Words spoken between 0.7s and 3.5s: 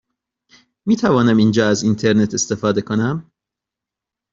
می توانم اینجا از اینترنت استفاده کنم؟